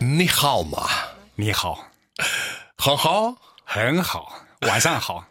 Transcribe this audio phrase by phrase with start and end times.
[0.00, 0.88] 你好吗？
[1.34, 1.86] 你好，
[2.76, 5.26] 很好，很好，晚上好，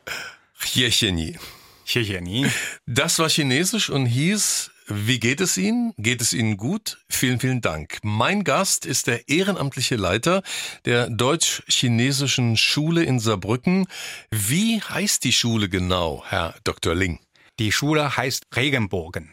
[0.60, 1.38] 谢谢你。
[1.86, 2.50] 谢谢您。
[2.86, 5.94] Das war Chinesisch und hieß, wie geht es Ihnen?
[5.98, 6.98] Geht es Ihnen gut?
[7.10, 8.00] Vielen, vielen Dank.
[8.04, 10.44] Mein Gast ist der ehrenamtliche Leiter
[10.84, 13.88] der deutsch-chinesischen Schule in Saarbrücken.
[14.32, 16.94] Wie heißt die Schule genau, Herr Dr.
[16.94, 17.20] Ling?
[17.60, 19.32] Die Schule heißt Regenbogen.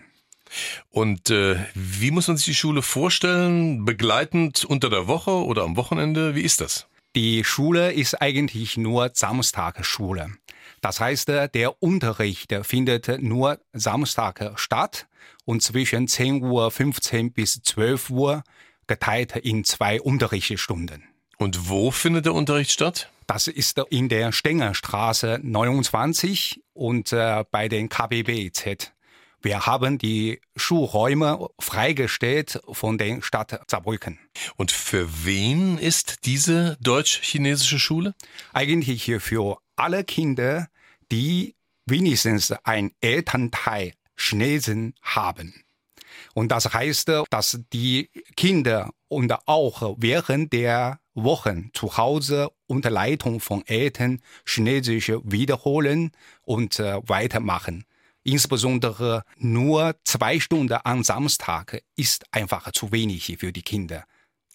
[0.91, 3.85] Und äh, wie muss man sich die Schule vorstellen?
[3.85, 6.35] Begleitend unter der Woche oder am Wochenende?
[6.35, 6.87] Wie ist das?
[7.17, 10.33] Die Schule ist eigentlich nur Samstagsschule.
[10.81, 15.07] Das heißt, der Unterricht findet nur Samstag statt
[15.45, 18.43] und zwischen 10.15 Uhr bis 12 Uhr
[18.87, 21.05] geteilt in zwei Unterrichtsstunden.
[21.39, 23.11] Und wo findet der Unterricht statt?
[23.27, 28.94] Das ist in der Stengerstraße 29 und äh, bei den KBBZ.
[29.45, 34.19] Wir haben die Schulräume freigestellt von der Stadt Saarbrücken.
[34.57, 38.15] Und für wen ist diese deutsch-chinesische Schule?
[38.55, 40.69] Eigentlich für alle Kinder,
[41.13, 45.63] die wenigstens ein Elternteil Chinesen haben.
[46.33, 53.41] Und das heißt, dass die Kinder und auch während der Wochen zu Hause unter Leitung
[53.41, 57.85] von Eltern Chinesisch wiederholen und äh, weitermachen.
[58.25, 64.05] Insbesondere nur zwei Stunden am Samstag ist einfach zu wenig für die Kinder.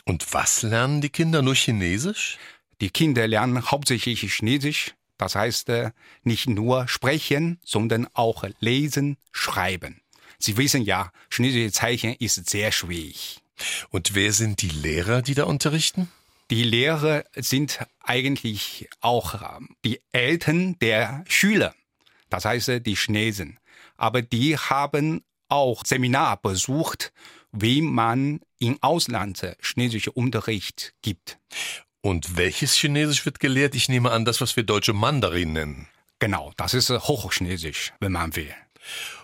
[0.06, 1.44] Und was lernen die Kinder?
[1.44, 2.40] Nur Chinesisch?
[2.82, 5.92] Die Kinder lernen hauptsächlich Chinesisch, das heißt äh,
[6.24, 10.02] nicht nur sprechen, sondern auch lesen, schreiben.
[10.40, 13.42] Sie wissen ja, chinesische Zeichen ist sehr schwierig.
[13.90, 16.10] Und wer sind die Lehrer, die da unterrichten?
[16.50, 21.76] Die Lehrer sind eigentlich auch ähm, die Eltern der Schüler,
[22.30, 23.60] das heißt die Chinesen.
[23.98, 27.12] Aber die haben auch Seminar besucht,
[27.52, 31.40] wie man im Ausland chinesische Unterricht gibt.
[32.02, 33.76] Und welches Chinesisch wird gelehrt?
[33.76, 35.88] Ich nehme an, das, was wir deutsche Mandarin nennen.
[36.20, 38.54] Genau, das ist Hochchinesisch, wenn man will.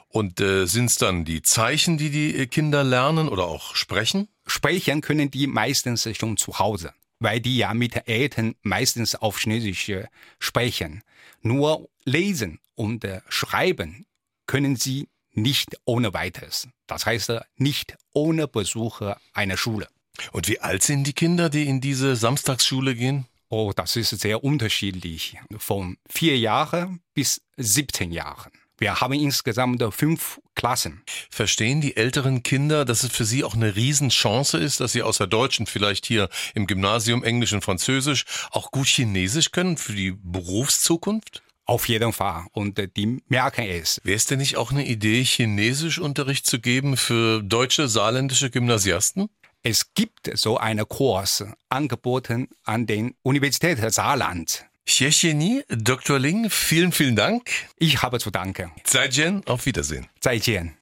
[0.09, 4.29] Und äh, sind es dann die Zeichen, die die äh, Kinder lernen oder auch sprechen?
[4.47, 6.93] Sprechen können die meistens schon zu Hause,
[7.25, 10.05] weil die ja mit Eltern meistens auf Chinesisch äh,
[10.37, 11.01] sprechen.
[11.41, 14.05] Nur lesen und äh, schreiben
[14.45, 16.67] können sie nicht ohne weiteres.
[16.85, 19.01] Das heißt, äh, nicht ohne Besuch
[19.33, 19.87] einer Schule.
[20.33, 23.25] Und wie alt sind die Kinder, die in diese Samstagsschule gehen?
[23.49, 25.35] Oh, das ist sehr unterschiedlich.
[25.57, 28.51] Von vier Jahren bis 17 Jahren.
[28.77, 31.03] Wir haben insgesamt fünf Klassen.
[31.29, 35.27] Verstehen die älteren Kinder, dass es für sie auch eine Riesenchance ist, dass sie außer
[35.27, 40.11] Deutsch und vielleicht hier im Gymnasium Englisch und Französisch auch gut Chinesisch können für die
[40.11, 41.43] Berufszukunft?
[41.65, 42.45] Auf jeden Fall.
[42.51, 43.99] Und äh, die merken es.
[44.03, 49.29] Wäre es denn nicht auch eine Idee, Chinesischunterricht zu geben für deutsche, saarländische Gymnasiasten?
[49.63, 54.65] Es gibt so einen Kurs angeboten an den Universität Saarland.
[54.87, 56.19] Xie Dr.
[56.19, 57.49] Ling, vielen, vielen Dank.
[57.77, 58.71] Ich habe zu danken.
[58.83, 60.07] Zaijian, auf Wiedersehen.
[60.19, 60.75] 再见。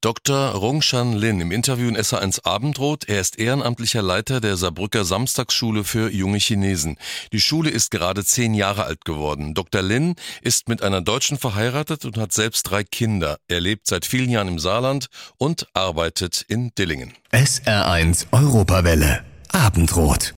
[0.00, 0.52] Dr.
[0.52, 3.08] Rongshan Lin im Interview in SA1 Abendrot.
[3.08, 6.96] Er ist ehrenamtlicher Leiter der Saarbrücker Samstagsschule für junge Chinesen.
[7.32, 9.54] Die Schule ist gerade zehn Jahre alt geworden.
[9.54, 9.82] Dr.
[9.82, 13.38] Lin ist mit einer Deutschen verheiratet und hat selbst drei Kinder.
[13.48, 17.12] Er lebt seit vielen Jahren im Saarland und arbeitet in Dillingen.
[17.32, 19.24] SR1 Europawelle.
[19.52, 20.28] Abendrot.